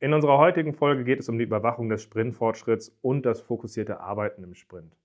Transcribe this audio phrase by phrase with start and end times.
[0.00, 4.44] In unserer heutigen Folge geht es um die Überwachung des Sprintfortschritts und das fokussierte Arbeiten
[4.44, 4.96] im Sprint.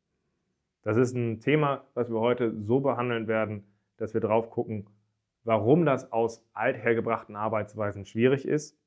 [0.84, 3.64] Das ist ein Thema, was wir heute so behandeln werden,
[3.98, 4.88] dass wir drauf gucken,
[5.44, 8.78] warum das aus althergebrachten Arbeitsweisen schwierig ist,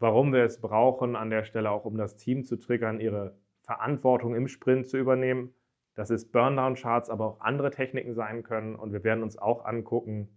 [0.00, 4.34] warum wir es brauchen an der Stelle auch, um das Team zu triggern, ihre Verantwortung
[4.34, 5.54] im Sprint zu übernehmen,
[5.94, 10.28] dass es Burndown-Charts, aber auch andere Techniken sein können und wir werden uns auch angucken,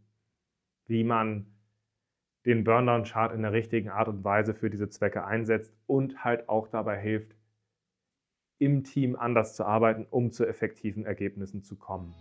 [0.86, 1.48] wie man
[2.46, 6.68] den Burndown-Chart in der richtigen Art und Weise für diese Zwecke einsetzt und halt auch
[6.68, 7.36] dabei hilft,
[8.58, 12.14] im Team anders zu arbeiten, um zu effektiven Ergebnissen zu kommen.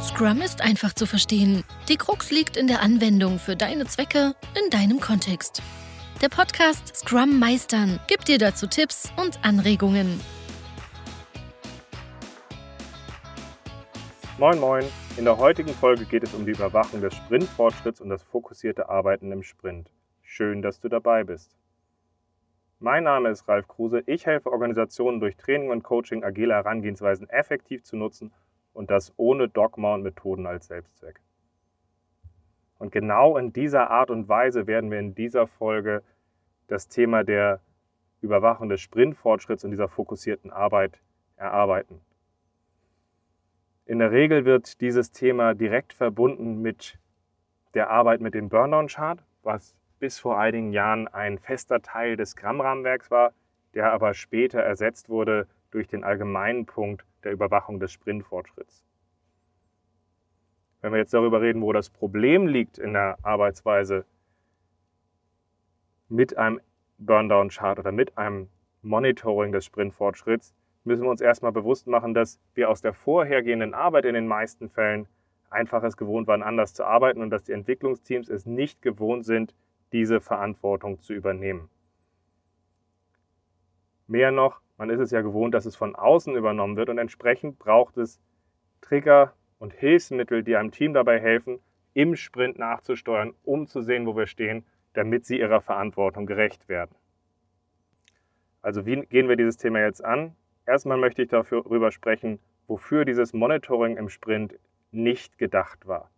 [0.00, 1.64] Scrum ist einfach zu verstehen.
[1.88, 5.62] Die Krux liegt in der Anwendung für deine Zwecke in deinem Kontext.
[6.20, 10.20] Der Podcast Scrum Meistern gibt dir dazu Tipps und Anregungen.
[14.38, 14.84] Moin Moin,
[15.18, 19.30] in der heutigen Folge geht es um die Überwachung des Sprintfortschritts und das fokussierte Arbeiten
[19.30, 19.92] im Sprint.
[20.22, 21.54] Schön, dass du dabei bist.
[22.78, 24.02] Mein Name ist Ralf Kruse.
[24.06, 28.32] Ich helfe Organisationen durch Training und Coaching agile Herangehensweisen effektiv zu nutzen
[28.72, 31.20] und das ohne Dogma und Methoden als Selbstzweck.
[32.78, 36.02] Und genau in dieser Art und Weise werden wir in dieser Folge
[36.68, 37.60] das Thema der
[38.22, 41.02] Überwachung des Sprintfortschritts und dieser fokussierten Arbeit
[41.36, 42.00] erarbeiten.
[43.84, 46.98] In der Regel wird dieses Thema direkt verbunden mit
[47.74, 53.10] der Arbeit mit dem Burndown-Chart, was bis vor einigen Jahren ein fester Teil des Scrum-Rahmenwerks
[53.10, 53.32] war,
[53.74, 58.84] der aber später ersetzt wurde durch den allgemeinen Punkt der Überwachung des Sprintfortschritts.
[60.80, 64.04] Wenn wir jetzt darüber reden, wo das Problem liegt in der Arbeitsweise
[66.08, 66.60] mit einem
[66.98, 68.48] Burndown-Chart oder mit einem
[68.82, 74.04] Monitoring des Sprintfortschritts, müssen wir uns erstmal bewusst machen, dass wir aus der vorhergehenden Arbeit
[74.04, 75.06] in den meisten Fällen
[75.50, 79.54] einfach es gewohnt waren, anders zu arbeiten und dass die Entwicklungsteams es nicht gewohnt sind,
[79.92, 81.68] diese Verantwortung zu übernehmen.
[84.06, 87.58] Mehr noch, man ist es ja gewohnt, dass es von außen übernommen wird und entsprechend
[87.58, 88.20] braucht es
[88.80, 91.60] Trigger und Hilfsmittel, die einem Team dabei helfen,
[91.94, 94.64] im Sprint nachzusteuern, um zu sehen, wo wir stehen,
[94.94, 96.94] damit sie ihrer Verantwortung gerecht werden.
[98.60, 100.34] Also wie gehen wir dieses Thema jetzt an?
[100.66, 104.58] Erstmal möchte ich darüber sprechen, wofür dieses Monitoring im Sprint
[104.92, 106.10] nicht gedacht war,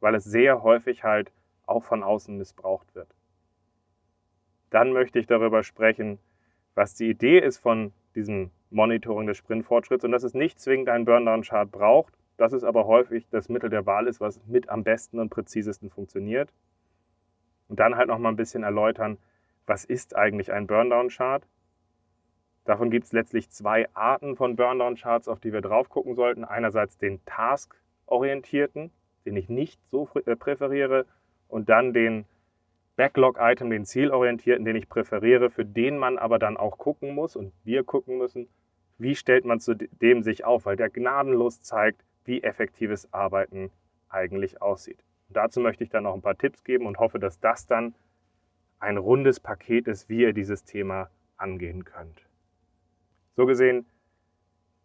[0.00, 1.32] weil es sehr häufig halt
[1.66, 3.14] auch von außen missbraucht wird.
[4.70, 6.18] Dann möchte ich darüber sprechen,
[6.74, 11.06] was die Idee ist von diesem Monitoring des Sprintfortschritts und dass es nicht zwingend einen
[11.06, 15.18] Burndown-Chart braucht, dass es aber häufig das Mittel der Wahl ist, was mit am besten
[15.18, 16.52] und präzisesten funktioniert.
[17.68, 19.18] Und dann halt noch mal ein bisschen erläutern,
[19.66, 21.46] was ist eigentlich ein Burndown-Chart
[22.68, 26.44] Davon gibt es letztlich zwei Arten von Burndown-Charts, auf die wir drauf gucken sollten.
[26.44, 28.90] Einerseits den Task-orientierten,
[29.24, 31.06] den ich nicht so äh, präferiere,
[31.48, 32.26] und dann den
[32.96, 37.54] Backlog-Item, den zielorientierten, den ich präferiere, für den man aber dann auch gucken muss und
[37.64, 38.50] wir gucken müssen,
[38.98, 43.70] wie stellt man zu dem sich auf, weil der gnadenlos zeigt, wie effektives Arbeiten
[44.10, 45.02] eigentlich aussieht.
[45.28, 47.94] Und dazu möchte ich dann noch ein paar Tipps geben und hoffe, dass das dann
[48.78, 51.08] ein rundes Paket ist, wie ihr dieses Thema
[51.38, 52.27] angehen könnt.
[53.38, 53.86] So gesehen,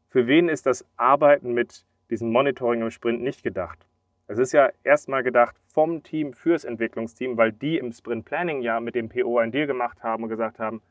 [0.09, 3.87] für wen ist das Arbeiten mit diesem Monitoring im Sprint nicht gedacht?
[4.27, 8.79] Es ist ja erstmal gedacht vom Team fürs Entwicklungsteam, weil die im Sprint Planning ja
[8.79, 10.83] mit dem PO ein Deal gemacht haben und gesagt haben,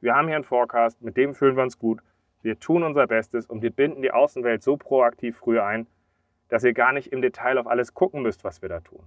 [0.00, 2.00] wir haben hier einen Forecast, mit dem fühlen wir uns gut,
[2.42, 5.86] wir tun unser Bestes und wir binden die Außenwelt so proaktiv früh ein,
[6.48, 9.04] dass ihr gar nicht im Detail auf alles gucken müsst, was wir da tun.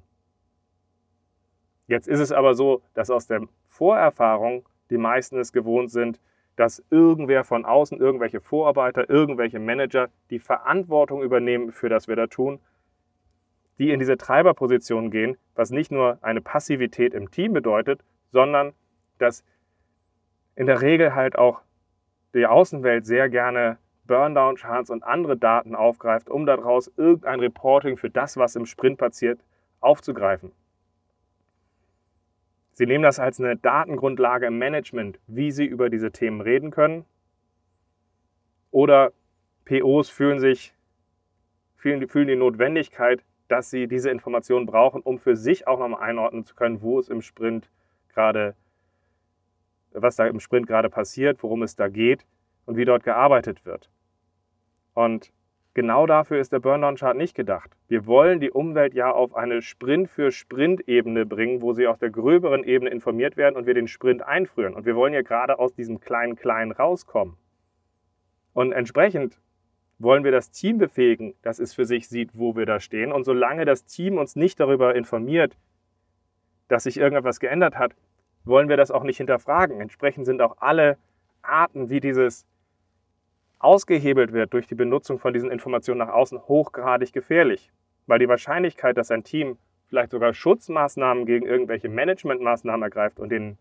[1.88, 6.22] Jetzt ist es aber so, dass aus der Vorerfahrung die meisten es gewohnt sind,
[6.56, 12.28] dass irgendwer von außen, irgendwelche Vorarbeiter, irgendwelche Manager die Verantwortung übernehmen für das wir da
[12.28, 12.59] tun,
[13.79, 18.73] die in diese Treiberposition gehen, was nicht nur eine Passivität im Team bedeutet, sondern
[19.17, 19.44] dass
[20.56, 21.61] in der Regel halt auch
[22.34, 28.37] die Außenwelt sehr gerne Burndown-Charts und andere Daten aufgreift, um daraus irgendein Reporting für das,
[28.37, 29.40] was im Sprint passiert,
[29.79, 30.52] aufzugreifen.
[32.81, 37.05] Sie nehmen das als eine Datengrundlage im Management, wie Sie über diese Themen reden können.
[38.72, 39.13] Oder
[39.66, 40.73] POs fühlen sich,
[41.75, 46.43] fühlen, fühlen die Notwendigkeit, dass sie diese Informationen brauchen, um für sich auch nochmal einordnen
[46.43, 47.69] zu können, wo es im Sprint
[48.09, 48.55] gerade,
[49.91, 52.25] was da im Sprint gerade passiert, worum es da geht
[52.66, 53.91] und wie dort gearbeitet wird.
[54.95, 55.31] Und
[55.73, 57.72] Genau dafür ist der Burndown-Chart nicht gedacht.
[57.88, 62.90] Wir wollen die Umwelt ja auf eine Sprint-für-Sprint-Ebene bringen, wo sie auf der gröberen Ebene
[62.90, 64.73] informiert werden und wir den Sprint einfrieren.
[64.73, 67.38] Und wir wollen ja gerade aus diesem kleinen Kleinen rauskommen.
[68.53, 69.40] Und entsprechend
[69.97, 73.14] wollen wir das Team befähigen, dass es für sich sieht, wo wir da stehen.
[73.14, 75.58] Und solange das Team uns nicht darüber informiert,
[76.68, 77.96] dass sich irgendetwas geändert hat,
[78.44, 79.79] wollen wir das auch nicht hinterfragen.
[79.79, 80.97] Entsprechend sind auch alle
[81.41, 82.46] Arten, wie dieses
[83.63, 87.72] ausgehebelt wird durch die Benutzung von diesen Informationen nach außen, hochgradig gefährlich.
[88.08, 93.58] Weil die Wahrscheinlichkeit, dass ein Team vielleicht sogar Schutzmaßnahmen gegen irgendwelche Managementmaßnahmen ergreift und den,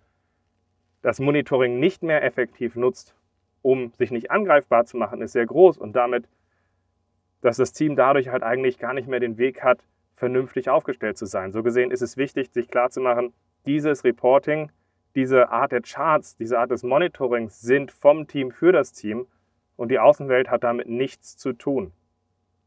[1.02, 3.14] das Monitoring nicht mehr effektiv nutzt,
[3.62, 6.28] um sich nicht angreifbar zu machen, ist sehr groß und damit,
[7.40, 9.80] dass das Team dadurch halt eigentlich gar nicht mehr den Weg hat,
[10.16, 11.52] vernünftig aufgestellt zu sein.
[11.52, 13.32] So gesehen ist es wichtig, sich klarzumachen,
[13.66, 14.70] dieses Reporting,
[15.14, 19.26] diese Art der Charts, diese Art des Monitorings sind vom Team für das Team
[19.80, 21.90] und die Außenwelt hat damit nichts zu tun.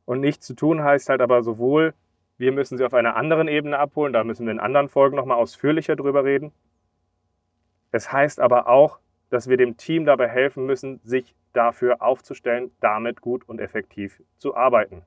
[0.05, 1.93] Und nichts zu tun heißt halt aber sowohl,
[2.39, 5.37] wir müssen sie auf einer anderen Ebene abholen, da müssen wir in anderen Folgen nochmal
[5.37, 6.51] ausführlicher drüber reden.
[7.91, 8.97] Es heißt aber auch,
[9.29, 14.55] dass wir dem Team dabei helfen müssen, sich dafür aufzustellen, damit gut und effektiv zu
[14.55, 15.03] arbeiten.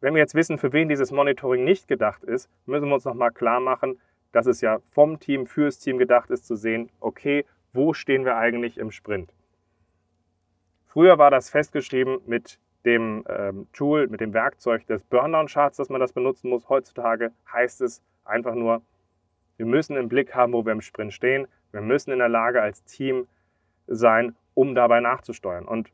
[0.00, 3.30] Wenn wir jetzt wissen, für wen dieses Monitoring nicht gedacht ist, müssen wir uns nochmal
[3.30, 4.00] klar machen,
[4.32, 8.36] dass es ja vom Team fürs Team gedacht ist, zu sehen, okay, wo stehen wir
[8.36, 9.32] eigentlich im Sprint?
[10.92, 16.02] Früher war das festgeschrieben mit dem ähm, Tool, mit dem Werkzeug des Burndown-Charts, dass man
[16.02, 16.68] das benutzen muss.
[16.68, 18.82] Heutzutage heißt es einfach nur,
[19.56, 21.48] wir müssen im Blick haben, wo wir im Sprint stehen.
[21.70, 23.26] Wir müssen in der Lage als Team
[23.86, 25.64] sein, um dabei nachzusteuern.
[25.64, 25.90] Und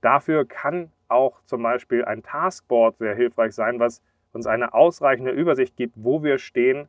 [0.00, 4.02] dafür kann auch zum Beispiel ein Taskboard sehr hilfreich sein, was
[4.32, 6.88] uns eine ausreichende Übersicht gibt, wo wir stehen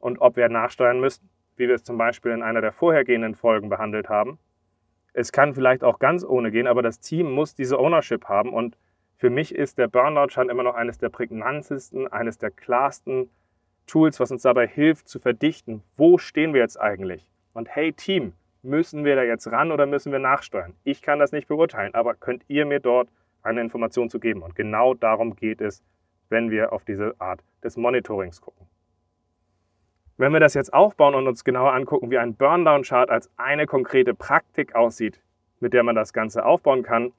[0.00, 3.68] und ob wir nachsteuern müssen, wie wir es zum Beispiel in einer der vorhergehenden Folgen
[3.68, 4.40] behandelt haben.
[5.14, 8.76] Es kann vielleicht auch ganz ohne gehen, aber das Team muss diese Ownership haben und
[9.16, 13.30] für mich ist der Burnout-Schein immer noch eines der prägnantesten, eines der klarsten
[13.86, 17.30] Tools, was uns dabei hilft zu verdichten, wo stehen wir jetzt eigentlich?
[17.52, 18.32] Und hey Team,
[18.62, 20.74] müssen wir da jetzt ran oder müssen wir nachsteuern?
[20.82, 23.08] Ich kann das nicht beurteilen, aber könnt ihr mir dort
[23.42, 24.42] eine Information zu geben?
[24.42, 25.84] Und genau darum geht es,
[26.28, 28.66] wenn wir auf diese Art des Monitorings gucken.
[30.16, 34.14] Wenn wir das jetzt aufbauen und uns genauer angucken, wie ein Burndown-Chart als eine konkrete
[34.14, 35.20] Praktik aussieht,
[35.58, 37.12] mit der man das Ganze aufbauen kann,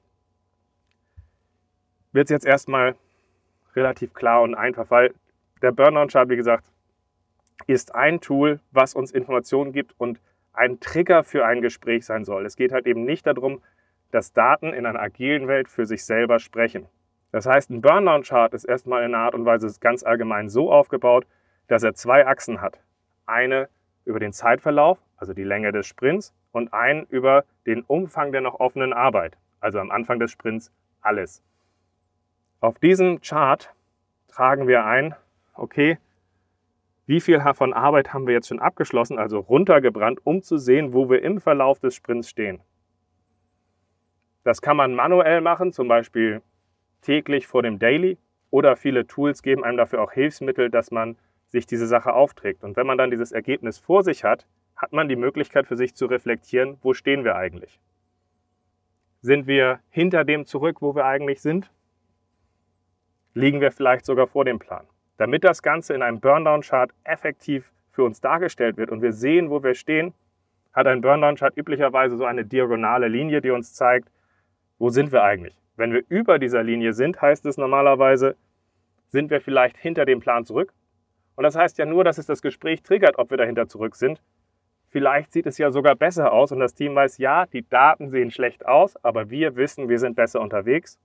[2.12, 2.94] wird es jetzt erstmal
[3.74, 5.12] relativ klar und einfach, weil
[5.60, 6.64] der Burndown-Chart, wie gesagt,
[7.66, 10.20] ist ein Tool, was uns Informationen gibt und
[10.54, 12.46] ein Trigger für ein Gespräch sein soll.
[12.46, 13.60] Es geht halt eben nicht darum,
[14.10, 16.86] dass Daten in einer agilen Welt für sich selber sprechen.
[17.30, 21.26] Das heißt, ein Burndown-Chart ist erstmal in einer Art und Weise ganz allgemein so aufgebaut,
[21.66, 22.80] dass er zwei Achsen hat.
[23.26, 23.68] Eine
[24.04, 28.60] über den Zeitverlauf, also die Länge des Sprints, und einen über den Umfang der noch
[28.60, 31.42] offenen Arbeit, also am Anfang des Sprints alles.
[32.60, 33.74] Auf diesem Chart
[34.28, 35.14] tragen wir ein,
[35.54, 35.98] okay,
[37.06, 41.08] wie viel von Arbeit haben wir jetzt schon abgeschlossen, also runtergebrannt, um zu sehen, wo
[41.08, 42.60] wir im Verlauf des Sprints stehen.
[44.42, 46.42] Das kann man manuell machen, zum Beispiel
[47.02, 48.18] täglich vor dem Daily
[48.50, 51.16] oder viele Tools geben einem dafür auch Hilfsmittel, dass man
[51.56, 52.62] sich diese Sache aufträgt.
[52.62, 55.94] Und wenn man dann dieses Ergebnis vor sich hat, hat man die Möglichkeit für sich
[55.94, 57.80] zu reflektieren, wo stehen wir eigentlich?
[59.22, 61.70] Sind wir hinter dem zurück, wo wir eigentlich sind?
[63.32, 64.86] Liegen wir vielleicht sogar vor dem Plan?
[65.16, 69.62] Damit das Ganze in einem Burndown-Chart effektiv für uns dargestellt wird und wir sehen, wo
[69.62, 70.12] wir stehen,
[70.74, 74.10] hat ein Burndown-Chart üblicherweise so eine diagonale Linie, die uns zeigt,
[74.78, 75.56] wo sind wir eigentlich.
[75.76, 78.36] Wenn wir über dieser Linie sind, heißt es normalerweise,
[79.08, 80.74] sind wir vielleicht hinter dem Plan zurück.
[81.36, 84.22] Und das heißt ja nur, dass es das Gespräch triggert, ob wir dahinter zurück sind.
[84.88, 88.30] Vielleicht sieht es ja sogar besser aus und das Team weiß, ja, die Daten sehen
[88.30, 90.98] schlecht aus, aber wir wissen, wir sind besser unterwegs.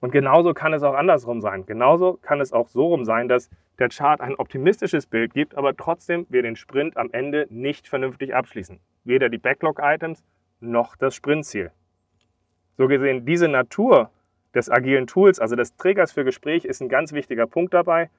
[0.00, 1.66] Und genauso kann es auch andersrum sein.
[1.66, 5.76] Genauso kann es auch so rum sein, dass der Chart ein optimistisches Bild gibt, aber
[5.76, 8.80] trotzdem wir den Sprint am Ende nicht vernünftig abschließen.
[9.04, 10.24] Weder die Backlog-Items
[10.60, 11.70] noch das Sprintziel.
[12.76, 14.10] So gesehen, diese Natur
[14.54, 18.10] des agilen Tools, also des Triggers für Gespräch, ist ein ganz wichtiger Punkt dabei.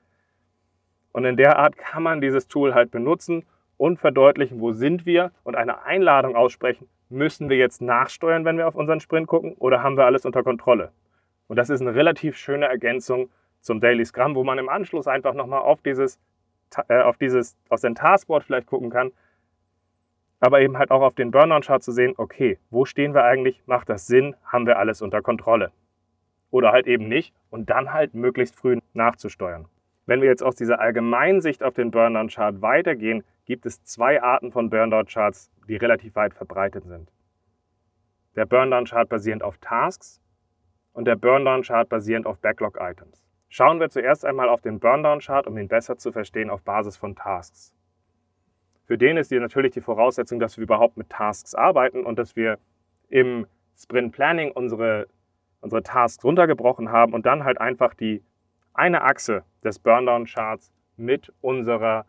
[1.11, 3.45] Und in der Art kann man dieses Tool halt benutzen
[3.77, 6.87] und verdeutlichen, wo sind wir und eine Einladung aussprechen.
[7.09, 10.43] Müssen wir jetzt nachsteuern, wenn wir auf unseren Sprint gucken oder haben wir alles unter
[10.43, 10.91] Kontrolle?
[11.47, 15.33] Und das ist eine relativ schöne Ergänzung zum Daily Scrum, wo man im Anschluss einfach
[15.33, 16.19] nochmal auf dieses,
[16.87, 19.11] äh, auf dieses, auf sein Taskboard vielleicht gucken kann,
[20.39, 23.61] aber eben halt auch auf den Burnout-Chart zu sehen, okay, wo stehen wir eigentlich?
[23.67, 24.35] Macht das Sinn?
[24.45, 25.71] Haben wir alles unter Kontrolle?
[26.49, 29.67] Oder halt eben nicht und dann halt möglichst früh nachzusteuern.
[30.11, 34.69] Wenn wir jetzt aus dieser Allgemeinsicht auf den Burnout-Chart weitergehen, gibt es zwei Arten von
[34.69, 37.09] Burnout-Charts, die relativ weit verbreitet sind.
[38.35, 40.19] Der Burnout-Chart basierend auf Tasks
[40.91, 43.23] und der Burndown-Chart basierend auf Backlog-Items.
[43.47, 47.15] Schauen wir zuerst einmal auf den Burndown-Chart, um ihn besser zu verstehen auf Basis von
[47.15, 47.73] Tasks.
[48.87, 52.35] Für den ist hier natürlich die Voraussetzung, dass wir überhaupt mit Tasks arbeiten und dass
[52.35, 52.59] wir
[53.07, 55.07] im Sprint Planning unsere,
[55.61, 58.21] unsere Tasks runtergebrochen haben und dann halt einfach die
[58.73, 62.05] eine Achse des Burndown-Charts mit unserer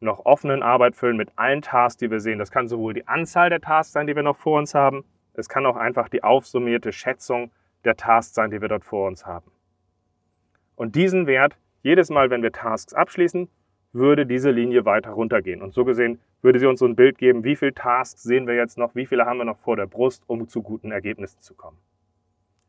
[0.00, 2.38] noch offenen Arbeit füllen, mit allen Tasks, die wir sehen.
[2.38, 5.48] Das kann sowohl die Anzahl der Tasks sein, die wir noch vor uns haben, es
[5.48, 7.50] kann auch einfach die aufsummierte Schätzung
[7.84, 9.50] der Tasks sein, die wir dort vor uns haben.
[10.76, 13.48] Und diesen Wert, jedes Mal, wenn wir Tasks abschließen,
[13.92, 15.62] würde diese Linie weiter runtergehen.
[15.62, 18.54] Und so gesehen würde sie uns so ein Bild geben, wie viele Tasks sehen wir
[18.54, 21.54] jetzt noch, wie viele haben wir noch vor der Brust, um zu guten Ergebnissen zu
[21.54, 21.78] kommen.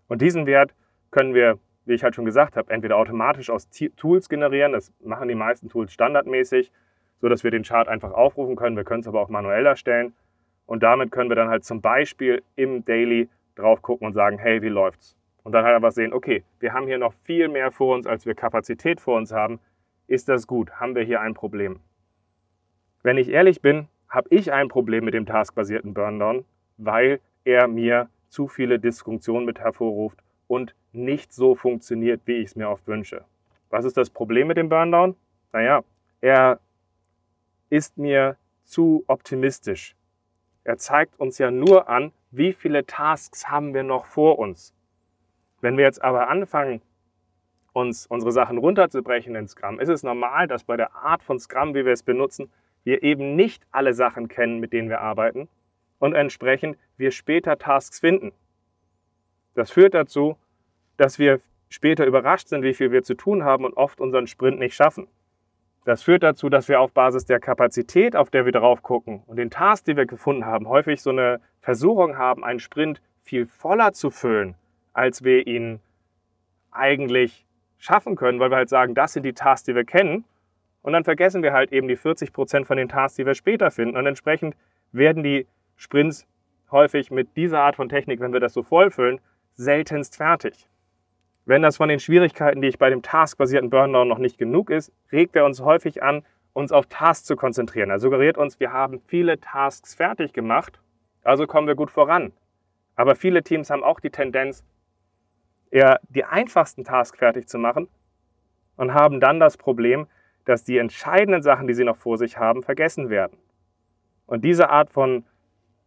[0.08, 0.74] Und diesen Wert
[1.10, 5.28] können wir, wie ich halt schon gesagt habe, entweder automatisch aus Tools generieren, das machen
[5.28, 6.72] die meisten Tools standardmäßig,
[7.20, 8.78] so dass wir den Chart einfach aufrufen können.
[8.78, 10.14] Wir können es aber auch manuell erstellen.
[10.66, 14.62] Und damit können wir dann halt zum Beispiel im Daily drauf gucken und sagen, hey,
[14.62, 15.18] wie läuft's?
[15.44, 18.26] Und dann halt einfach sehen, okay, wir haben hier noch viel mehr vor uns, als
[18.26, 19.60] wir Kapazität vor uns haben.
[20.08, 20.72] Ist das gut?
[20.74, 21.80] Haben wir hier ein Problem?
[23.04, 26.46] Wenn ich ehrlich bin, habe ich ein Problem mit dem taskbasierten Burndown,
[26.78, 32.56] weil er mir zu viele Dysfunktionen mit hervorruft und nicht so funktioniert, wie ich es
[32.56, 33.26] mir oft wünsche.
[33.70, 35.16] Was ist das Problem mit dem Burndown?
[35.54, 35.84] Naja,
[36.20, 36.60] er
[37.70, 39.96] ist mir zu optimistisch.
[40.64, 44.74] Er zeigt uns ja nur an, wie viele Tasks haben wir noch vor uns.
[45.62, 46.82] Wenn wir jetzt aber anfangen,
[47.74, 51.74] uns unsere Sachen runterzubrechen in Scrum, ist es normal, dass bei der Art von Scrum,
[51.74, 52.52] wie wir es benutzen,
[52.84, 55.48] wir eben nicht alle Sachen kennen, mit denen wir arbeiten
[56.00, 58.32] und entsprechend wir später Tasks finden.
[59.54, 60.38] Das führt dazu,
[61.02, 64.60] dass wir später überrascht sind, wie viel wir zu tun haben und oft unseren Sprint
[64.60, 65.08] nicht schaffen.
[65.84, 69.38] Das führt dazu, dass wir auf Basis der Kapazität, auf der wir drauf gucken und
[69.38, 73.94] den Tasks, die wir gefunden haben, häufig so eine Versuchung haben, einen Sprint viel voller
[73.94, 74.54] zu füllen,
[74.94, 75.80] als wir ihn
[76.70, 77.48] eigentlich
[77.80, 80.24] schaffen können, weil wir halt sagen, das sind die Tasks, die wir kennen.
[80.84, 83.72] Und dann vergessen wir halt eben die 40 Prozent von den Tasks, die wir später
[83.72, 83.98] finden.
[83.98, 84.56] Und entsprechend
[84.92, 86.28] werden die Sprints
[86.70, 89.20] häufig mit dieser Art von Technik, wenn wir das so vollfüllen,
[89.54, 90.68] seltenst fertig.
[91.46, 94.92] Wenn das von den Schwierigkeiten, die ich bei dem taskbasierten Burndown noch nicht genug ist,
[95.12, 97.90] regt er uns häufig an, uns auf Tasks zu konzentrieren.
[97.90, 100.80] Er suggeriert uns, wir haben viele Tasks fertig gemacht,
[101.24, 102.34] also kommen wir gut voran.
[102.96, 104.64] Aber viele Teams haben auch die Tendenz,
[105.72, 107.88] eher die einfachsten Tasks fertig zu machen
[108.76, 110.08] und haben dann das Problem,
[110.46, 113.38] dass die entscheidenden Sachen, die sie noch vor sich haben, vergessen werden.
[114.26, 115.24] Und diese Art von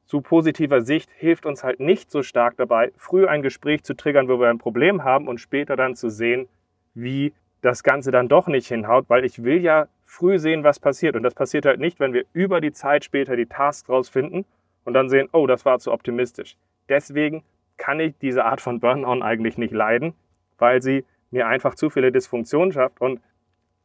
[0.06, 4.28] zu positiver Sicht hilft uns halt nicht so stark dabei, früh ein Gespräch zu triggern,
[4.28, 6.48] wo wir ein Problem haben und später dann zu sehen,
[6.94, 7.32] wie
[7.62, 11.16] das Ganze dann doch nicht hinhaut, weil ich will ja früh sehen, was passiert.
[11.16, 14.44] Und das passiert halt nicht, wenn wir über die Zeit später die Tasks rausfinden
[14.84, 16.56] und dann sehen, oh, das war zu optimistisch.
[16.88, 17.42] Deswegen
[17.78, 20.14] kann ich diese Art von Burn-on eigentlich nicht leiden,
[20.58, 23.20] weil sie mir einfach zu viele Dysfunktionen schafft und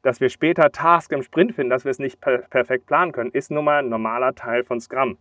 [0.01, 3.31] dass wir später Tasks im Sprint finden, dass wir es nicht per perfekt planen können,
[3.31, 5.17] ist nun mal ein normaler Teil von Scrum.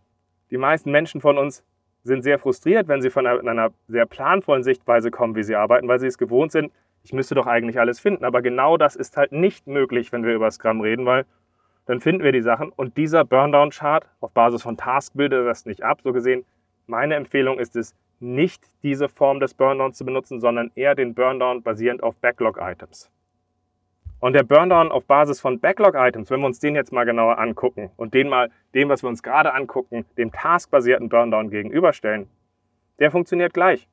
[0.51, 1.63] Die meisten Menschen von uns
[2.03, 5.99] sind sehr frustriert, wenn sie von einer sehr planvollen Sichtweise kommen, wie sie arbeiten, weil
[5.99, 6.71] sie es gewohnt sind,
[7.03, 8.25] ich müsste doch eigentlich alles finden.
[8.25, 11.25] Aber genau das ist halt nicht möglich, wenn wir über Scrum reden, weil
[11.85, 15.83] dann finden wir die Sachen und dieser Burndown-Chart auf Basis von Task bildet das nicht
[15.83, 16.01] ab.
[16.03, 16.45] So gesehen,
[16.87, 21.63] meine Empfehlung ist es, nicht diese Form des Burndowns zu benutzen, sondern eher den Burndown
[21.63, 23.09] basierend auf Backlog-Items.
[24.19, 27.89] Und der Burndown auf Basis von Backlog-Items, wenn wir uns den jetzt mal genauer angucken
[27.95, 32.29] und den mal dem, was wir uns gerade angucken, dem taskbasierten Burndown gegenüberstellen,
[32.99, 33.87] der funktioniert gleich.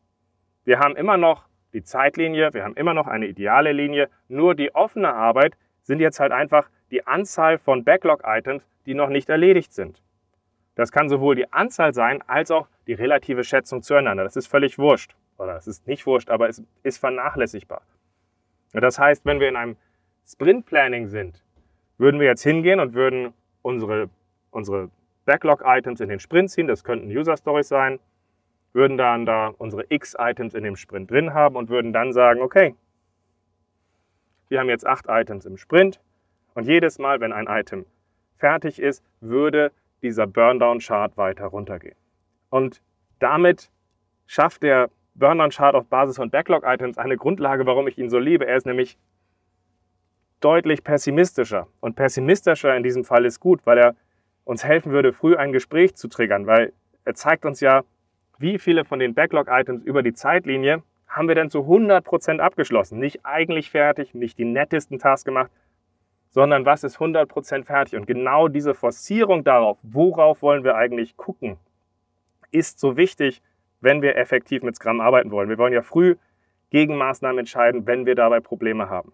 [0.65, 4.75] Wir haben immer noch die Zeitlinie, wir haben immer noch eine ideale Linie, nur die
[4.75, 10.03] offene Arbeit sind jetzt halt einfach die Anzahl von Backlog-Items, die noch nicht erledigt sind.
[10.75, 14.25] Das kann sowohl die Anzahl sein, als auch die relative Schätzung zueinander.
[14.25, 15.15] Das ist völlig wurscht.
[15.39, 17.83] Oder es ist nicht wurscht, aber es ist vernachlässigbar.
[18.73, 19.77] Das heißt, wenn wir in einem
[20.29, 21.45] Sprint Planning sind,
[21.99, 24.11] würden wir jetzt hingehen und würden unsere,
[24.51, 24.91] unsere
[25.25, 28.01] Backlog-Items in den Sprint ziehen, das könnten User-Stories sein,
[28.73, 32.75] würden dann da unsere X-Items in dem Sprint drin haben und würden dann sagen, okay,
[34.49, 36.01] wir haben jetzt acht Items im Sprint
[36.55, 37.87] und jedes Mal, wenn ein Item
[38.37, 39.71] fertig ist, würde
[40.03, 41.97] dieser Burndown-Chart weiter runtergehen.
[42.51, 42.83] Und
[43.21, 43.71] damit
[44.27, 48.45] schafft der Burndown-Chart auf Basis von Backlog-Items eine Grundlage, warum ich ihn so liebe.
[48.45, 48.99] Er ist nämlich
[50.41, 51.67] deutlich pessimistischer.
[51.81, 53.97] Und pessimistischer in diesem Fall ist gut, weil er
[54.45, 56.73] uns helfen würde, früh ein Gespräch zu triggern, weil
[57.05, 57.83] er zeigt uns ja,
[58.39, 62.99] wie viele von den Backlog-Items über die Zeitlinie haben wir denn zu 100% abgeschlossen.
[62.99, 65.51] Nicht eigentlich fertig, nicht die nettesten Tasks gemacht,
[66.31, 67.99] sondern was ist 100% fertig.
[67.99, 71.57] Und genau diese Forcierung darauf, worauf wollen wir eigentlich gucken,
[72.51, 73.43] ist so wichtig,
[73.81, 75.49] wenn wir effektiv mit Scrum arbeiten wollen.
[75.49, 76.17] Wir wollen ja früh
[76.71, 79.13] Gegenmaßnahmen entscheiden, wenn wir dabei Probleme haben.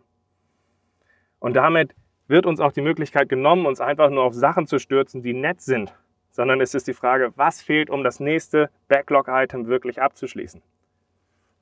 [1.42, 1.94] Und damit
[2.28, 5.60] wird uns auch die Möglichkeit genommen, uns einfach nur auf Sachen zu stürzen, die nett
[5.60, 5.92] sind
[6.32, 10.62] sondern es ist die Frage, was fehlt, um das nächste Backlog-Item wirklich abzuschließen.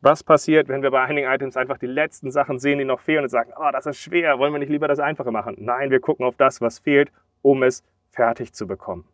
[0.00, 3.24] Was passiert, wenn wir bei einigen Items einfach die letzten Sachen sehen, die noch fehlen
[3.24, 5.56] und sagen, oh, das ist schwer, wollen wir nicht lieber das Einfache machen?
[5.58, 9.04] Nein, wir gucken auf das, was fehlt, um es fertig zu bekommen.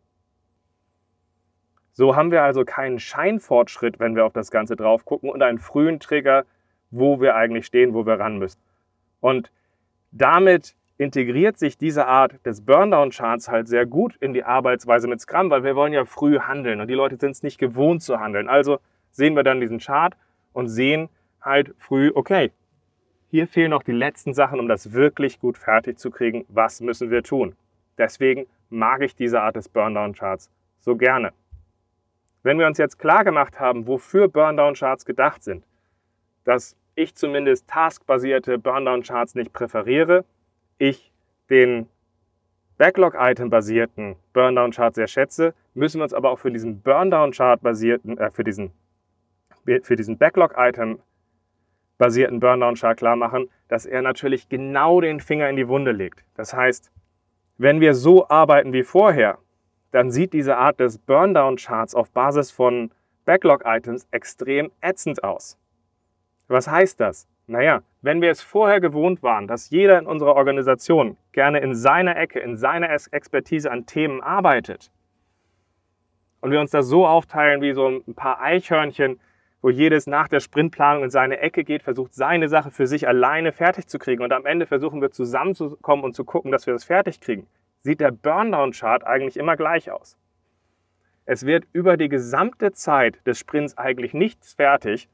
[1.91, 5.57] So haben wir also keinen Scheinfortschritt, wenn wir auf das Ganze drauf gucken und einen
[5.57, 6.45] frühen Trigger,
[6.91, 8.61] wo wir eigentlich stehen, wo wir ran müssen.
[9.19, 9.51] Und
[10.11, 15.49] damit integriert sich diese Art des Burndown-Charts halt sehr gut in die Arbeitsweise mit Scrum,
[15.49, 18.49] weil wir wollen ja früh handeln und die Leute sind es nicht gewohnt zu handeln.
[18.49, 18.79] Also
[19.11, 20.15] sehen wir dann diesen Chart
[20.53, 21.09] und sehen
[21.41, 22.51] halt früh, okay,
[23.29, 26.45] hier fehlen noch die letzten Sachen, um das wirklich gut fertig zu kriegen.
[26.49, 27.55] Was müssen wir tun?
[27.97, 30.49] Deswegen mag ich diese Art des Burndown-Charts
[30.79, 31.33] so gerne.
[32.43, 35.65] Wenn wir uns jetzt klar gemacht haben, wofür Burndown-Charts gedacht sind,
[36.43, 40.25] dass ich zumindest taskbasierte Burndown-Charts nicht präferiere,
[40.79, 41.13] ich
[41.49, 41.87] den
[42.79, 48.43] Backlog-Item-basierten Burndown-Chart sehr schätze, müssen wir uns aber auch für diesen Burndown-Chart basierten, äh, für
[48.43, 48.71] diesen,
[49.83, 50.99] für diesen Backlog-Item
[51.99, 56.23] basierten Burndown-Chart klar machen, dass er natürlich genau den Finger in die Wunde legt.
[56.35, 56.91] Das heißt,
[57.59, 59.37] wenn wir so arbeiten wie vorher,
[59.91, 62.91] dann sieht diese Art des Burndown-Charts auf Basis von
[63.25, 65.59] Backlog-Items extrem ätzend aus.
[66.47, 67.27] Was heißt das?
[67.47, 72.17] Naja, wenn wir es vorher gewohnt waren, dass jeder in unserer Organisation gerne in seiner
[72.17, 74.91] Ecke, in seiner Expertise an Themen arbeitet
[76.41, 79.19] und wir uns das so aufteilen wie so ein paar Eichhörnchen,
[79.61, 83.51] wo jedes nach der Sprintplanung in seine Ecke geht, versucht seine Sache für sich alleine
[83.51, 86.83] fertig zu kriegen und am Ende versuchen wir zusammenzukommen und zu gucken, dass wir das
[86.83, 87.47] fertig kriegen,
[87.81, 90.17] sieht der Burndown-Chart eigentlich immer gleich aus.
[91.25, 95.09] Es wird über die gesamte Zeit des Sprints eigentlich nichts fertig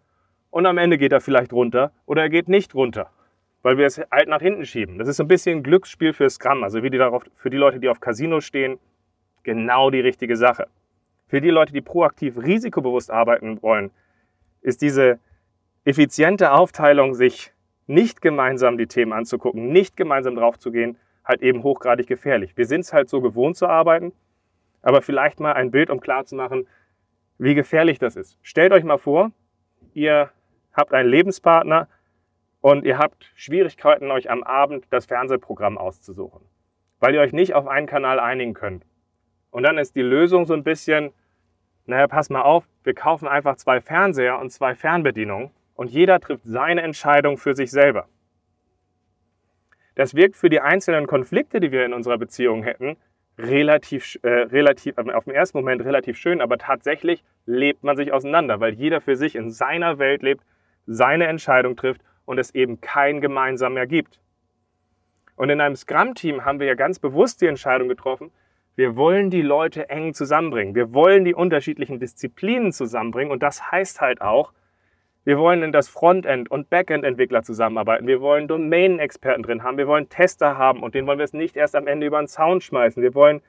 [0.53, 3.10] und am Ende geht er vielleicht runter oder er geht nicht runter,
[3.63, 5.00] weil wir es halt nach hinten schieben.
[5.00, 7.79] Das ist so ein bisschen ein Glücksspiel für Scrum, also die darauf, für die Leute,
[7.79, 8.77] die auf Casino stehen,
[9.41, 10.67] genau die richtige Sache.
[11.27, 13.89] Für die Leute, die proaktiv risikobewusst arbeiten wollen,
[14.62, 15.17] ist diese
[15.86, 17.51] effiziente Aufteilung, sich
[17.88, 22.55] nicht gemeinsam die Themen anzugucken, nicht gemeinsam drauf zu gehen, halt eben hochgradig gefährlich.
[22.55, 24.13] Wir sind es halt so gewohnt zu arbeiten,
[24.83, 26.68] aber vielleicht mal ein Bild, um klarzumachen,
[27.39, 28.37] wie gefährlich das ist.
[28.44, 29.31] Stellt euch mal vor,
[29.96, 30.29] ihr
[30.74, 31.88] habt einen Lebenspartner
[32.62, 36.42] und ihr habt Schwierigkeiten, euch am Abend das Fernsehprogramm auszusuchen,
[37.00, 38.86] weil ihr euch nicht auf einen Kanal einigen könnt.
[39.51, 41.12] Und dann ist die Lösung so ein bisschen,
[41.86, 46.46] naja, pass mal auf, wir kaufen einfach zwei Fernseher und zwei Fernbedienungen und jeder trifft
[46.46, 48.07] seine Entscheidung für sich selber.
[49.96, 52.98] Das wirkt für die einzelnen Konflikte, die wir in unserer Beziehung hätten,
[53.38, 58.59] relativ, äh, relativ, auf den ersten Moment relativ schön, aber tatsächlich lebt man sich auseinander,
[58.59, 60.44] weil jeder für sich in seiner Welt lebt
[60.85, 64.19] seine Entscheidung trifft und es eben kein gemeinsam mehr gibt.
[65.35, 68.31] Und in einem Scrum-Team haben wir ja ganz bewusst die Entscheidung getroffen,
[68.75, 70.74] wir wollen die Leute eng zusammenbringen.
[70.74, 74.51] Wir wollen die unterschiedlichen Disziplinen zusammenbringen und das heißt halt auch,
[75.25, 78.07] wir wollen in das Frontend- und Backend-Entwickler zusammenarbeiten.
[78.07, 79.77] Wir wollen Domain-Experten drin haben.
[79.77, 82.27] Wir wollen Tester haben und den wollen wir es nicht erst am Ende über den
[82.27, 83.01] Sound schmeißen.
[83.01, 83.41] Wir wollen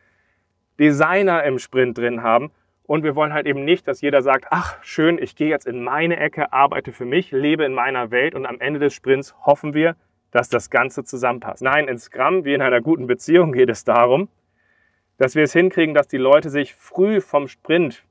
[0.78, 2.52] Designer im Sprint drin haben
[2.86, 5.82] und wir wollen halt eben nicht, dass jeder sagt, ach schön, ich gehe jetzt in
[5.82, 9.74] meine Ecke, arbeite für mich, lebe in meiner Welt und am Ende des Sprints hoffen
[9.74, 9.96] wir,
[10.30, 11.62] dass das Ganze zusammenpasst.
[11.62, 14.28] Nein, in Scrum wie in einer guten Beziehung geht es darum,
[15.16, 18.04] dass wir es hinkriegen, dass die Leute sich früh vom Sprint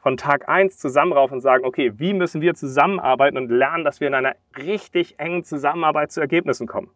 [0.00, 4.08] von Tag 1 zusammenraufen und sagen, okay, wie müssen wir zusammenarbeiten und lernen, dass wir
[4.08, 6.90] in einer richtig engen Zusammenarbeit zu Ergebnissen kommen.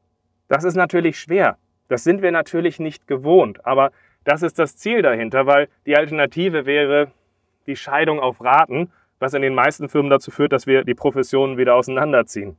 [0.48, 1.58] Das ist natürlich schwer.
[1.88, 3.90] Das sind wir natürlich nicht gewohnt, aber
[4.24, 7.10] das ist das Ziel dahinter, weil die Alternative wäre
[7.66, 11.56] die Scheidung auf Raten, was in den meisten Firmen dazu führt, dass wir die Professionen
[11.56, 12.56] wieder auseinanderziehen.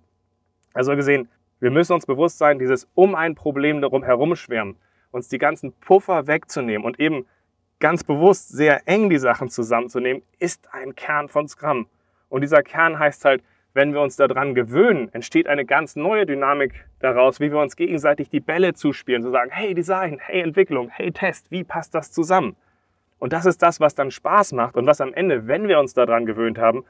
[0.73, 4.77] Also gesehen, wir müssen uns bewusst sein, dieses um ein Problem darum herumschwärmen,
[5.11, 7.25] uns die ganzen Puffer wegzunehmen und eben
[7.79, 11.87] ganz bewusst sehr eng die Sachen zusammenzunehmen, ist ein Kern von Scrum.
[12.29, 16.85] Und dieser Kern heißt halt, wenn wir uns daran gewöhnen, entsteht eine ganz neue Dynamik
[16.99, 21.11] daraus, wie wir uns gegenseitig die Bälle zuspielen, zu sagen, hey Design, hey Entwicklung, hey
[21.11, 22.55] Test, wie passt das zusammen?
[23.19, 25.93] Und das ist das, was dann Spaß macht und was am Ende, wenn wir uns
[25.93, 26.83] daran gewöhnt haben,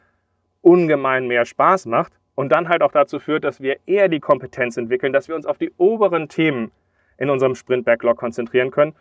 [0.61, 4.77] ungemein mehr Spaß macht und dann halt auch dazu führt, dass wir eher die Kompetenz
[4.77, 6.71] entwickeln, dass wir uns auf die oberen Themen
[7.17, 8.95] in unserem Sprint-Backlog konzentrieren können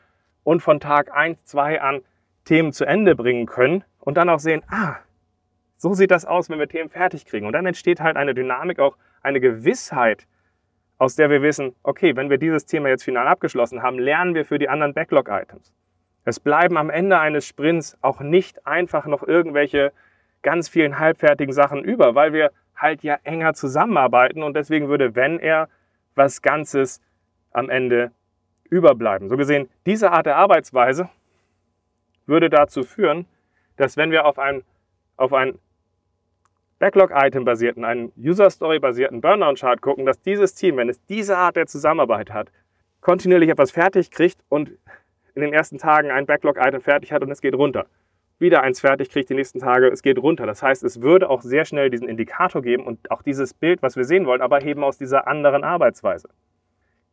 [0.45, 2.03] und von Tag 1, 2 an
[2.45, 4.97] Themen zu Ende bringen können und dann auch sehen, ah,
[5.83, 7.45] so sieht das aus, wenn wir Themen fertig kriegen.
[7.45, 10.29] Und dann entsteht halt eine Dynamik, auch eine Gewissheit,
[10.97, 14.45] aus der wir wissen, okay, wenn wir dieses Thema jetzt final abgeschlossen haben, lernen wir
[14.45, 15.73] für die anderen Backlog-Items.
[16.25, 19.92] Es bleiben am Ende eines Sprints auch nicht einfach noch irgendwelche
[20.42, 25.40] ganz vielen halbfertigen Sachen über, weil wir halt ja enger zusammenarbeiten und deswegen würde, wenn
[25.40, 25.68] er
[26.14, 27.01] was Ganzes
[27.51, 28.12] am Ende
[28.71, 29.29] überbleiben.
[29.29, 31.09] So gesehen, diese Art der Arbeitsweise
[32.27, 33.27] würde dazu führen,
[33.77, 34.62] dass wenn wir auf ein,
[35.16, 35.59] auf ein
[36.83, 42.51] Backlog-Item-basierten, einen User-Story-basierten Burnout-Chart gucken, dass dieses Team, wenn es diese Art der Zusammenarbeit hat,
[43.01, 44.71] kontinuierlich etwas fertig kriegt und
[45.37, 47.87] in den ersten Tagen ein Backlog-Item fertig hat und es geht runter.
[48.40, 50.45] Wieder eins fertig kriegt die nächsten Tage, es geht runter.
[50.45, 53.95] Das heißt, es würde auch sehr schnell diesen Indikator geben und auch dieses Bild, was
[53.95, 56.31] wir sehen wollen, aber eben aus dieser anderen Arbeitsweise.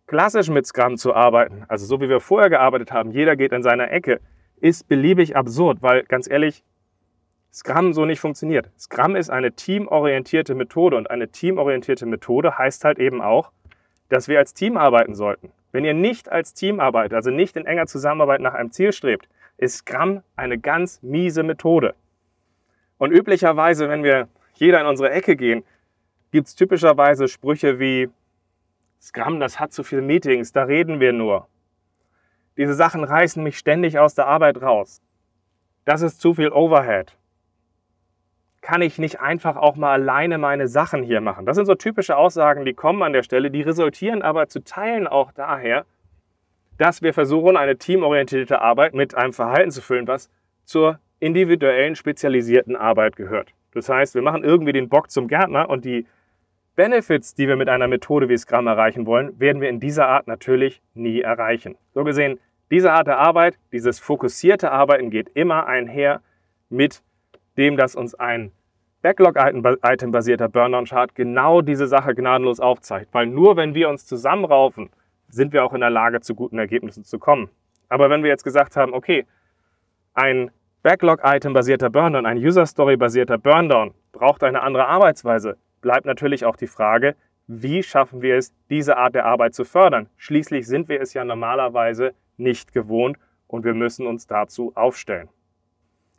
[0.07, 3.61] Klassisch mit Scrum zu arbeiten, also so wie wir vorher gearbeitet haben, jeder geht in
[3.61, 4.19] seiner Ecke,
[4.61, 6.63] ist beliebig absurd, weil ganz ehrlich,
[7.51, 8.69] Scrum so nicht funktioniert.
[8.77, 13.51] Scrum ist eine teamorientierte Methode und eine teamorientierte Methode heißt halt eben auch,
[14.09, 15.51] dass wir als Team arbeiten sollten.
[15.71, 19.27] Wenn ihr nicht als Team arbeitet, also nicht in enger Zusammenarbeit nach einem Ziel strebt,
[19.57, 21.95] ist Scrum eine ganz miese Methode.
[22.97, 25.63] Und üblicherweise, wenn wir jeder in unsere Ecke gehen,
[26.31, 28.09] gibt es typischerweise Sprüche wie
[29.01, 31.47] Scrum, das hat zu viele Meetings, da reden wir nur.
[32.57, 35.01] Diese Sachen reißen mich ständig aus der Arbeit raus.
[35.85, 37.15] Das ist zu viel Overhead.
[38.61, 41.45] Kann ich nicht einfach auch mal alleine meine Sachen hier machen?
[41.45, 45.07] Das sind so typische Aussagen, die kommen an der Stelle, die resultieren aber zu Teilen
[45.07, 45.85] auch daher,
[46.77, 50.29] dass wir versuchen, eine teamorientierte Arbeit mit einem Verhalten zu füllen, was
[50.63, 53.53] zur individuellen, spezialisierten Arbeit gehört.
[53.73, 56.05] Das heißt, wir machen irgendwie den Bock zum Gärtner und die
[56.75, 60.27] Benefits, die wir mit einer Methode wie Scrum erreichen wollen, werden wir in dieser Art
[60.27, 61.75] natürlich nie erreichen.
[61.93, 62.39] So gesehen,
[62.71, 66.21] diese Art der Arbeit, dieses fokussierte Arbeiten geht immer einher
[66.69, 67.01] mit
[67.59, 68.51] dem, dass uns ein
[69.01, 73.13] Backlog-Item-basierter Burn-on-Chart genau diese Sache gnadenlos aufzeigt.
[73.13, 74.89] Weil nur wenn wir uns zusammenraufen,
[75.29, 77.49] sind wir auch in der Lage, zu guten Ergebnissen zu kommen.
[77.87, 79.25] Aber wenn wir jetzt gesagt haben, okay,
[80.13, 87.15] ein Backlog-Item-basierter Burndown, ein User-Story-basierter Burndown braucht eine andere Arbeitsweise, bleibt natürlich auch die Frage,
[87.47, 90.07] wie schaffen wir es, diese Art der Arbeit zu fördern?
[90.17, 93.17] Schließlich sind wir es ja normalerweise nicht gewohnt
[93.47, 95.29] und wir müssen uns dazu aufstellen.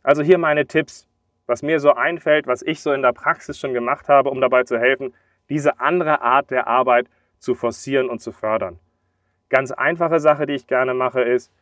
[0.02, 1.06] Also hier meine Tipps,
[1.50, 4.62] was mir so einfällt, was ich so in der Praxis schon gemacht habe, um dabei
[4.62, 5.12] zu helfen,
[5.48, 7.08] diese andere Art der Arbeit
[7.38, 8.78] zu forcieren und zu fördern.
[9.48, 11.52] Ganz einfache Sache, die ich gerne mache, ist,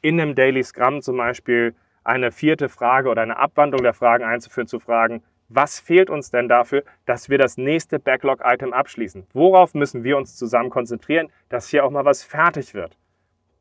[0.00, 4.66] in einem Daily Scrum zum Beispiel eine vierte Frage oder eine Abwandlung der Fragen einzuführen,
[4.66, 9.26] zu fragen, was fehlt uns denn dafür, dass wir das nächste Backlog-Item abschließen?
[9.34, 12.96] Worauf müssen wir uns zusammen konzentrieren, dass hier auch mal was fertig wird?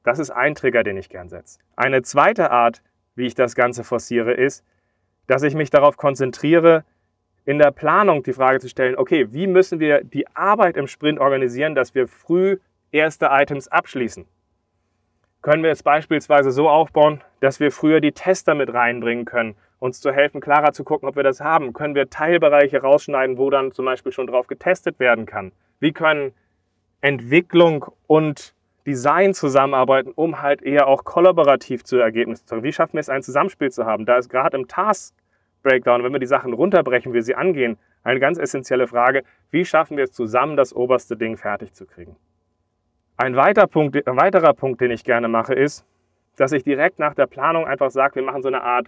[0.03, 1.59] Das ist ein Trigger, den ich gern setze.
[1.75, 2.81] Eine zweite Art,
[3.15, 4.65] wie ich das Ganze forciere, ist,
[5.27, 6.83] dass ich mich darauf konzentriere,
[7.45, 11.19] in der Planung die Frage zu stellen, okay, wie müssen wir die Arbeit im Sprint
[11.19, 12.57] organisieren, dass wir früh
[12.91, 14.25] erste Items abschließen?
[15.41, 19.99] Können wir es beispielsweise so aufbauen, dass wir früher die Tester mit reinbringen können, uns
[19.99, 21.73] zu helfen, klarer zu gucken, ob wir das haben?
[21.73, 25.51] Können wir Teilbereiche rausschneiden, wo dann zum Beispiel schon drauf getestet werden kann?
[25.81, 26.33] Wie können
[27.01, 28.53] Entwicklung und
[28.85, 32.63] Design zusammenarbeiten, um halt eher auch kollaborativ zu Ergebnissen zu kommen.
[32.63, 34.05] Wie schaffen wir es, ein Zusammenspiel zu haben?
[34.05, 35.15] Da ist gerade im Task
[35.63, 39.95] Breakdown, wenn wir die Sachen runterbrechen, wie sie angehen, eine ganz essentielle Frage, wie schaffen
[39.95, 42.17] wir es zusammen, das oberste Ding fertig zu kriegen?
[43.15, 45.85] Ein, weiter Punkt, ein weiterer Punkt, den ich gerne mache, ist,
[46.35, 48.87] dass ich direkt nach der Planung einfach sage, wir machen so eine Art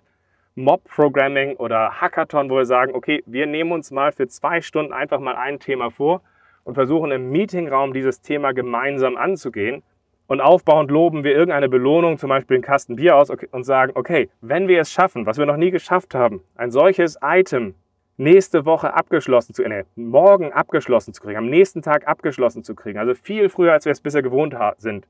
[0.55, 5.19] Mob-Programming oder Hackathon, wo wir sagen, okay, wir nehmen uns mal für zwei Stunden einfach
[5.19, 6.21] mal ein Thema vor
[6.65, 9.83] und versuchen im Meetingraum dieses Thema gemeinsam anzugehen.
[10.27, 14.29] Und aufbauend loben wir irgendeine Belohnung, zum Beispiel einen Kasten Bier aus und sagen, okay,
[14.41, 17.75] wenn wir es schaffen, was wir noch nie geschafft haben, ein solches Item
[18.17, 22.97] nächste Woche abgeschlossen zu, nee, morgen abgeschlossen zu kriegen, am nächsten Tag abgeschlossen zu kriegen,
[22.97, 25.07] also viel früher, als wir es bisher gewohnt sind,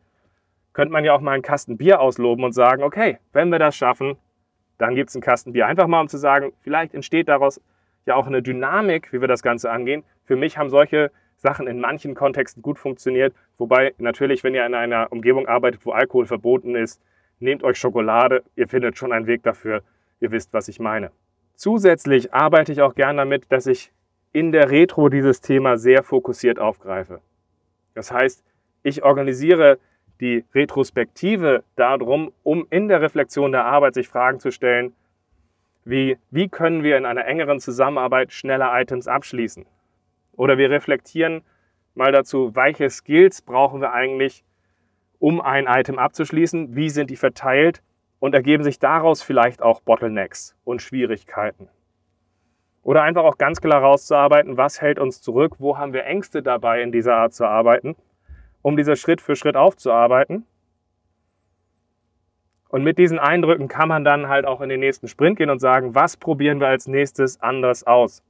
[0.74, 3.78] könnte man ja auch mal einen Kasten Bier ausloben und sagen, okay, wenn wir das
[3.78, 4.18] schaffen,
[4.78, 5.68] dann gibt es einen Kasten Bier.
[5.68, 7.62] Einfach mal, um zu sagen, vielleicht entsteht daraus
[8.06, 10.04] ja auch eine Dynamik, wie wir das Ganze angehen.
[10.26, 13.34] Für mich haben solche Sachen in manchen Kontexten gut funktioniert.
[13.58, 17.02] Wobei natürlich, wenn ihr in einer Umgebung arbeitet, wo Alkohol verboten ist,
[17.39, 18.43] nehmt euch Schokolade.
[18.56, 19.84] Ihr findet schon einen Weg dafür.
[20.19, 21.12] Ihr wisst, was ich meine.
[21.56, 23.91] Zusätzlich arbeite ich auch gern damit, dass ich
[24.34, 27.21] in der Retro dieses Thema sehr fokussiert aufgreife.
[27.93, 28.43] Das heißt,
[28.84, 29.80] ich organisiere
[30.19, 34.93] die Retrospektive darum, um in der Reflexion der Arbeit sich Fragen zu stellen,
[35.86, 39.65] wie, wie können wir in einer engeren Zusammenarbeit schneller Items abschließen?
[40.38, 41.43] Oder wir reflektieren
[41.93, 44.43] mal dazu, welche Skills brauchen wir eigentlich,
[45.19, 47.82] um ein Item abzuschließen, wie sind die verteilt
[48.19, 51.69] und ergeben sich daraus vielleicht auch Bottlenecks und Schwierigkeiten.
[52.84, 56.82] Oder einfach auch ganz klar rauszuarbeiten, was hält uns zurück, wo haben wir Ängste dabei,
[56.82, 57.95] in dieser Art zu arbeiten,
[58.62, 60.45] um diese Schritt für Schritt aufzuarbeiten.
[62.69, 65.60] Und mit diesen Eindrücken kann man dann halt auch in den nächsten Sprint gehen und
[65.60, 68.21] sagen, was probieren wir als nächstes anders aus.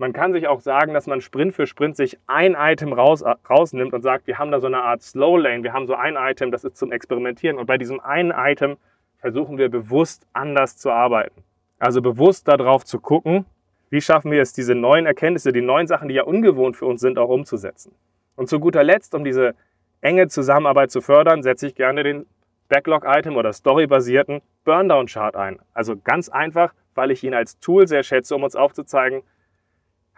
[0.00, 3.34] Man kann sich auch sagen, dass man Sprint für Sprint sich ein Item raus, äh,
[3.50, 6.14] rausnimmt und sagt, wir haben da so eine Art Slow Lane, wir haben so ein
[6.16, 7.58] Item, das ist zum Experimentieren.
[7.58, 8.76] Und bei diesem einen Item
[9.18, 11.42] versuchen wir bewusst anders zu arbeiten.
[11.80, 13.44] Also bewusst darauf zu gucken,
[13.90, 17.00] wie schaffen wir es, diese neuen Erkenntnisse, die neuen Sachen, die ja ungewohnt für uns
[17.00, 17.92] sind, auch umzusetzen.
[18.36, 19.56] Und zu guter Letzt, um diese
[20.00, 22.26] enge Zusammenarbeit zu fördern, setze ich gerne den
[22.68, 25.58] Backlog-Item oder Story-basierten Burndown-Chart ein.
[25.74, 29.22] Also ganz einfach, weil ich ihn als Tool sehr schätze, um uns aufzuzeigen,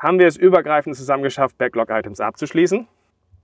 [0.00, 2.88] haben wir es übergreifend zusammen geschafft, Backlog-Items abzuschließen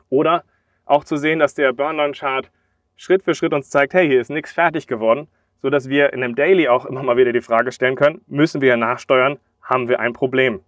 [0.09, 0.42] oder
[0.87, 2.51] auch zu sehen, dass der Burndown-Chart
[2.97, 5.29] Schritt für Schritt uns zeigt, hey, hier ist nichts fertig geworden,
[5.61, 8.77] sodass wir in einem Daily auch immer mal wieder die Frage stellen können, müssen wir
[8.79, 10.61] nachsteuern, haben wir ein Problem.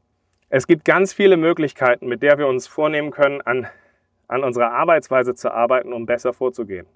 [0.50, 3.66] Es gibt ganz viele Möglichkeiten, mit der wir uns vornehmen können, an,
[4.28, 6.86] an unserer Arbeitsweise zu arbeiten, um besser vorzugehen.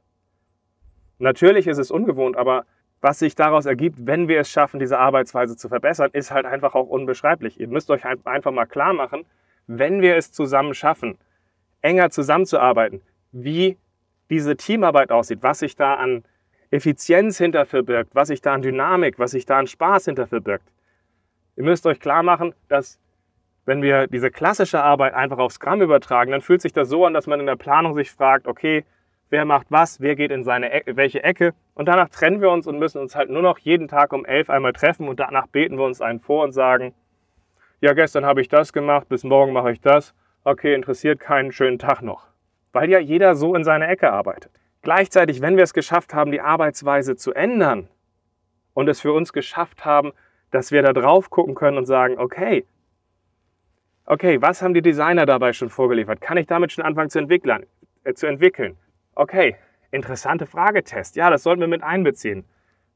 [1.18, 2.66] Natürlich ist es ungewohnt, aber
[3.02, 6.74] was sich daraus ergibt, wenn wir es schaffen, diese Arbeitsweise zu verbessern, ist halt einfach
[6.74, 7.58] auch unbeschreiblich.
[7.58, 9.24] Ihr müsst euch einfach mal klar machen,
[9.66, 11.18] wenn wir es zusammen schaffen,
[11.82, 13.76] enger zusammenzuarbeiten, wie
[14.30, 16.24] diese Teamarbeit aussieht, was sich da an
[16.70, 20.64] Effizienz hinter verbirgt, was sich da an Dynamik, was sich da an Spaß hinter verbirgt.
[21.56, 22.98] Ihr müsst euch klar machen, dass
[23.66, 27.14] wenn wir diese klassische Arbeit einfach auf Scrum übertragen, dann fühlt sich das so an,
[27.14, 28.84] dass man in der Planung sich fragt, okay,
[29.32, 32.66] wer macht was, wer geht in seine Ecke, welche Ecke und danach trennen wir uns
[32.66, 35.78] und müssen uns halt nur noch jeden Tag um elf einmal treffen und danach beten
[35.78, 36.94] wir uns einen vor und sagen,
[37.80, 40.14] ja, gestern habe ich das gemacht, bis morgen mache ich das,
[40.44, 42.28] okay, interessiert keinen schönen Tag noch.
[42.72, 44.52] Weil ja jeder so in seine Ecke arbeitet.
[44.82, 47.88] Gleichzeitig, wenn wir es geschafft haben, die Arbeitsweise zu ändern
[48.74, 50.12] und es für uns geschafft haben,
[50.50, 52.66] dass wir da drauf gucken können und sagen, okay,
[54.04, 56.20] okay, was haben die Designer dabei schon vorgeliefert?
[56.20, 57.64] Kann ich damit schon anfangen zu entwickeln?
[58.04, 58.76] Äh, zu entwickeln?
[59.14, 59.56] Okay,
[59.90, 61.16] interessante Fragetest.
[61.16, 62.44] Ja, das sollten wir mit einbeziehen.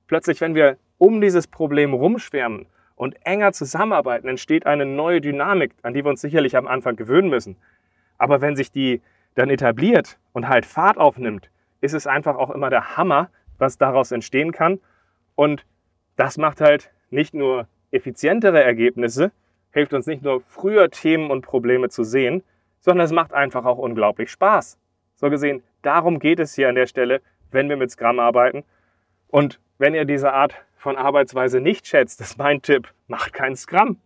[0.07, 5.93] Plötzlich, wenn wir um dieses Problem rumschwärmen und enger zusammenarbeiten, entsteht eine neue Dynamik, an
[5.93, 7.57] die wir uns sicherlich am Anfang gewöhnen müssen.
[8.17, 9.03] Aber wenn sich die
[9.35, 11.51] dann etabliert und halt Fahrt aufnimmt,
[11.83, 14.81] ist es einfach auch immer der Hammer, was daraus entstehen kann.
[15.35, 15.67] Und
[16.17, 19.33] das macht halt nicht nur effizientere Ergebnisse,
[19.71, 22.43] hilft uns nicht nur früher Themen und Probleme zu sehen,
[22.81, 24.79] sondern es macht einfach auch unglaublich Spaß.
[25.17, 27.21] So gesehen, darum geht es hier an der Stelle,
[27.51, 28.65] wenn wir mit Scrum arbeiten.
[29.29, 33.99] Und wenn ihr diese Art von Arbeitsweise nicht schätzt, ist mein Tipp, macht kein Scrum.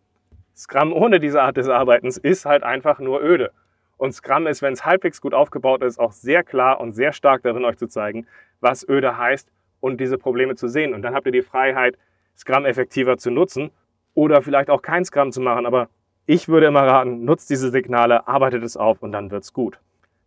[0.54, 3.52] Scrum ohne diese Art des Arbeitens ist halt einfach nur öde.
[3.96, 7.42] Und Scrum ist, wenn es halbwegs gut aufgebaut ist, auch sehr klar und sehr stark
[7.42, 8.26] darin, euch zu zeigen,
[8.60, 10.94] was öde heißt und diese Probleme zu sehen.
[10.94, 11.96] Und dann habt ihr die Freiheit,
[12.36, 13.70] Scrum effektiver zu nutzen
[14.14, 15.66] oder vielleicht auch kein Scrum zu machen.
[15.66, 15.88] Aber
[16.26, 19.78] ich würde immer raten, nutzt diese Signale, arbeitet es auf und dann wird es gut.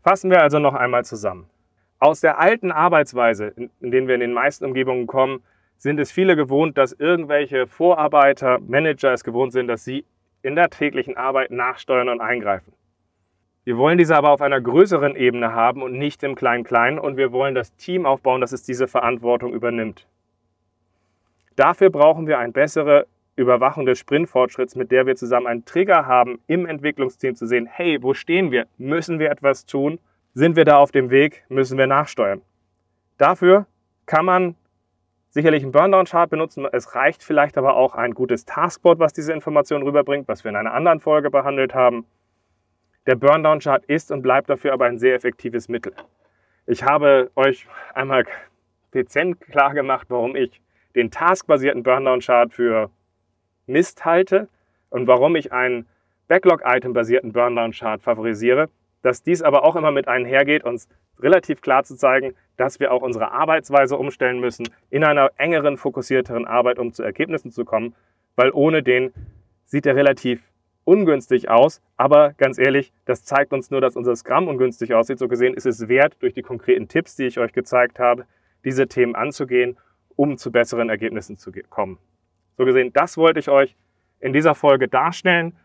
[0.04, 1.50] Fassen wir also noch einmal zusammen.
[1.98, 5.42] Aus der alten Arbeitsweise, in, in denen wir in den meisten Umgebungen kommen,
[5.78, 10.06] sind es viele gewohnt, dass irgendwelche Vorarbeiter, Manager es gewohnt sind, dass sie
[10.42, 12.74] in der täglichen Arbeit nachsteuern und eingreifen.
[13.64, 17.32] Wir wollen diese aber auf einer größeren Ebene haben und nicht im Klein-Klein und wir
[17.32, 20.06] wollen das Team aufbauen, das es diese Verantwortung übernimmt.
[21.56, 26.40] Dafür brauchen wir eine bessere Überwachung des Sprintfortschritts, mit der wir zusammen einen Trigger haben,
[26.48, 28.68] im Entwicklungsteam zu sehen, hey, wo stehen wir?
[28.78, 30.00] Müssen wir etwas tun?
[30.34, 31.44] Sind wir da auf dem Weg?
[31.50, 32.42] Müssen wir nachsteuern?
[33.18, 33.66] Dafür
[34.06, 34.56] kann man
[35.30, 36.68] sicherlich einen Burndown-Chart benutzen.
[36.72, 40.56] Es reicht vielleicht aber auch ein gutes Taskboard, was diese Informationen rüberbringt, was wir in
[40.56, 42.06] einer anderen Folge behandelt haben.
[43.08, 45.94] Der Burndown-Chart ist und bleibt dafür aber ein sehr effektives Mittel.
[46.68, 48.26] Ich habe euch einmal
[48.94, 50.62] dezent klar gemacht, warum ich
[50.96, 52.92] den taskbasierten Burndown-Chart für
[53.66, 54.48] Mist halte
[54.90, 55.86] und warum ich einen
[56.28, 58.70] Backlog-Item-basierten Burndown-Chart favorisiere.
[59.02, 60.88] Dass dies aber auch immer mit einhergeht, uns
[61.20, 66.46] relativ klar zu zeigen, dass wir auch unsere Arbeitsweise umstellen müssen, in einer engeren, fokussierteren
[66.46, 67.96] Arbeit, um zu Ergebnissen zu kommen,
[68.36, 69.14] weil ohne den
[69.66, 70.42] sieht er relativ
[70.86, 75.20] ungünstig aus, aber ganz ehrlich, das zeigt uns nur, dass unser Scrum ungünstig aussieht.
[75.20, 78.26] So gesehen ist es wert, durch die konkreten Tipps, die ich euch gezeigt habe,
[78.66, 79.78] diese Themen anzugehen,
[80.16, 81.98] um zu besseren Ergebnissen zu kommen.
[82.58, 83.76] So gesehen, das wollte ich euch
[84.20, 85.56] in dieser Folge darstellen.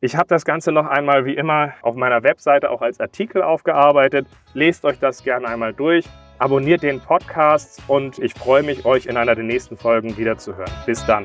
[0.00, 4.26] Ich habe das Ganze noch einmal wie immer auf meiner Webseite auch als Artikel aufgearbeitet.
[4.54, 6.06] Lest euch das gerne einmal durch,
[6.38, 10.56] abonniert den Podcast und ich freue mich, euch in einer der nächsten Folgen wieder zu
[10.56, 10.72] hören.
[10.86, 11.22] Bis dann.